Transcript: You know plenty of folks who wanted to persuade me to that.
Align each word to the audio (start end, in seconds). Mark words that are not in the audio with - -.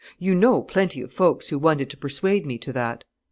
You 0.17 0.33
know 0.33 0.63
plenty 0.63 1.01
of 1.03 1.13
folks 1.13 1.49
who 1.49 1.59
wanted 1.59 1.91
to 1.91 1.95
persuade 1.97 2.43
me 2.43 2.57
to 2.57 2.73
that. 2.73 3.03